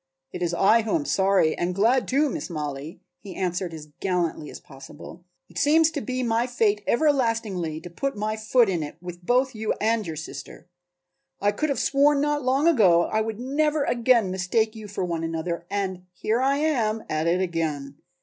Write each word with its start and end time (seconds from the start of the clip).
"It 0.33 0.41
is 0.41 0.51
I 0.51 0.81
who 0.81 0.95
am 0.95 1.05
sorry 1.05 1.55
and 1.55 1.75
glad 1.75 2.07
too, 2.07 2.27
Miss 2.27 2.49
Mollie," 2.49 3.01
he 3.19 3.35
answered 3.35 3.71
as 3.71 3.89
gallantly 3.99 4.49
as 4.49 4.59
possible. 4.59 5.25
"It 5.47 5.59
seems 5.59 5.91
to 5.91 6.01
be 6.01 6.23
my 6.23 6.47
fate 6.47 6.83
everlastingly 6.87 7.79
to 7.81 7.89
put 7.91 8.17
my 8.17 8.35
foot 8.35 8.67
in 8.67 8.81
it 8.81 8.95
with 8.99 9.23
both 9.23 9.53
you 9.53 9.73
and 9.73 10.07
your 10.07 10.15
sister. 10.15 10.67
I 11.39 11.51
could 11.51 11.69
have 11.69 11.77
sworn 11.77 12.19
not 12.19 12.41
long 12.41 12.67
ago 12.67 13.03
that 13.03 13.13
I 13.13 13.21
would 13.21 13.39
never 13.39 13.83
again 13.83 14.31
mistake 14.31 14.75
you 14.75 14.87
for 14.87 15.05
one 15.05 15.23
another 15.23 15.67
and 15.69 16.07
here 16.13 16.41
I 16.41 16.57
am 16.57 17.03
at 17.07 17.27
it 17.27 17.39
again. 17.39 17.97